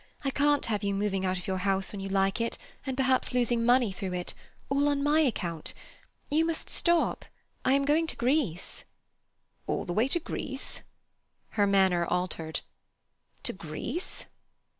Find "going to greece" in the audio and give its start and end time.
7.89-8.83